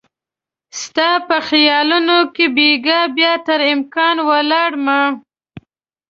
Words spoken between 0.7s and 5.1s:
ستا په خیالونو کې بیګا بیا تر امکان ولاړ مه